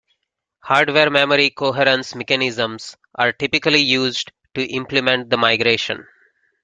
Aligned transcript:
Hardware 0.63 1.11
memory 1.11 1.51
coherence 1.51 2.15
mechanisms 2.15 2.97
are 3.13 3.31
typically 3.31 3.81
used 3.81 4.31
to 4.55 4.65
implement 4.65 5.29
the 5.29 5.37
migration. 5.37 6.07